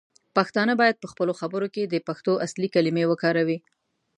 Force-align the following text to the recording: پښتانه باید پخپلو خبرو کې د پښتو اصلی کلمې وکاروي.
پښتانه 0.35 0.73
باید 0.81 1.01
پخپلو 1.03 1.33
خبرو 1.41 1.67
کې 1.73 1.83
د 1.87 1.95
پښتو 2.07 2.31
اصلی 2.45 2.67
کلمې 2.75 3.03
وکاروي. 3.07 3.57